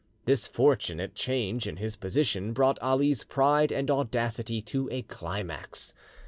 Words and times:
This 0.25 0.47
fortunate 0.47 1.13
change 1.13 1.67
in 1.67 1.77
his 1.77 1.95
position 1.95 2.53
brought 2.53 2.79
Ali's 2.79 3.23
pride 3.23 3.71
and 3.71 3.91
audacity 3.91 4.59
to 4.63 4.89
a 4.91 5.03
climax. 5.03 5.93